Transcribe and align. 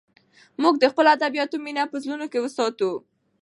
موږ 0.61 0.75
د 0.79 0.83
خپلو 0.91 1.07
ادیبانو 1.15 1.57
مینه 1.65 1.83
په 1.91 1.97
زړونو 2.03 2.25
کې 2.31 2.39
ساتو. 2.57 2.91